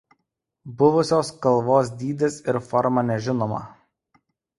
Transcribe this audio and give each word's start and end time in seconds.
Buvusios 0.77 1.29
kalvos 1.43 1.91
dydis 1.99 2.39
ir 2.53 2.59
forma 2.71 3.05
nežinoma. 3.11 3.61